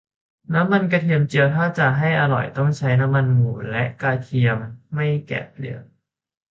[0.53, 4.57] น้ำมันกระเทียมเจียว ถ้าจะให้อร่อยต้องใช้น้ำมันหมู และกระเทียม
[4.95, 5.83] ไม่แกะเปลือก